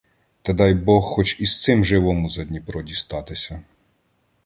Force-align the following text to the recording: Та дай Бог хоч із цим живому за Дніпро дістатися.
Та 0.41 0.53
дай 0.53 0.73
Бог 0.73 1.03
хоч 1.03 1.39
із 1.39 1.61
цим 1.63 1.85
живому 1.85 2.29
за 2.29 2.43
Дніпро 2.43 2.81
дістатися. 2.81 3.61